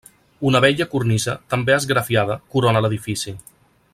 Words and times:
Una 0.51 0.61
bella 0.63 0.87
cornisa, 0.93 1.35
també 1.53 1.77
esgrafiada, 1.77 2.39
corona 2.57 2.85
l'edifici. 2.87 3.37